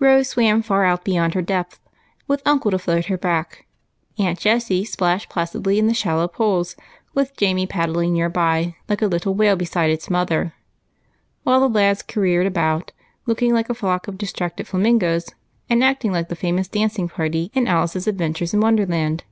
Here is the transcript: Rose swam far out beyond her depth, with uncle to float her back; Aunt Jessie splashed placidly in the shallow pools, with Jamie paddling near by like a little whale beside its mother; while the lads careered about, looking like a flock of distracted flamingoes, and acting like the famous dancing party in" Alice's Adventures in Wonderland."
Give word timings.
Rose 0.00 0.30
swam 0.30 0.60
far 0.60 0.84
out 0.84 1.04
beyond 1.04 1.34
her 1.34 1.40
depth, 1.40 1.78
with 2.26 2.42
uncle 2.44 2.72
to 2.72 2.80
float 2.80 3.04
her 3.04 3.16
back; 3.16 3.64
Aunt 4.18 4.36
Jessie 4.36 4.84
splashed 4.84 5.28
placidly 5.28 5.78
in 5.78 5.86
the 5.86 5.94
shallow 5.94 6.26
pools, 6.26 6.74
with 7.14 7.36
Jamie 7.36 7.64
paddling 7.64 8.12
near 8.12 8.28
by 8.28 8.74
like 8.88 9.02
a 9.02 9.06
little 9.06 9.34
whale 9.36 9.54
beside 9.54 9.92
its 9.92 10.10
mother; 10.10 10.52
while 11.44 11.60
the 11.60 11.68
lads 11.68 12.02
careered 12.02 12.48
about, 12.48 12.90
looking 13.24 13.54
like 13.54 13.70
a 13.70 13.72
flock 13.74 14.08
of 14.08 14.18
distracted 14.18 14.66
flamingoes, 14.66 15.28
and 15.70 15.84
acting 15.84 16.10
like 16.10 16.28
the 16.28 16.34
famous 16.34 16.66
dancing 16.66 17.08
party 17.08 17.52
in" 17.54 17.68
Alice's 17.68 18.08
Adventures 18.08 18.52
in 18.52 18.58
Wonderland." 18.58 19.22